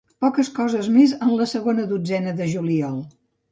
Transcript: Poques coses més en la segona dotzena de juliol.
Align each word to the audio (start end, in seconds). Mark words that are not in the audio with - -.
Poques 0.23 0.47
coses 0.55 0.89
més 0.95 1.13
en 1.27 1.35
la 1.43 1.47
segona 1.53 1.87
dotzena 1.93 2.35
de 2.43 2.51
juliol. 2.57 3.01